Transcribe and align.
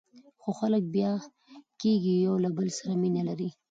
خو 0.41 0.49
خلک 0.59 0.83
بیا 0.95 1.11
کېږي، 1.81 2.13
یو 2.25 2.35
له 2.43 2.49
بل 2.57 2.67
سره 2.77 2.93
مینه 3.01 3.21
لري. 3.29 3.49